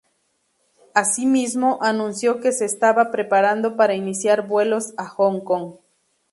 Así 0.95 1.27
mismo, 1.27 1.77
anunció 1.83 2.39
que 2.39 2.53
se 2.53 2.65
estaba 2.65 3.11
preparando 3.11 3.75
para 3.77 3.93
iniciar 3.93 4.47
vuelos 4.47 4.95
a 4.97 5.07
Hong 5.07 5.41
Kong. 5.41 5.73